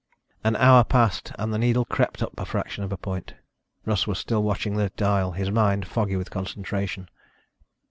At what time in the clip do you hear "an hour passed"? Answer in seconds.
0.43-1.31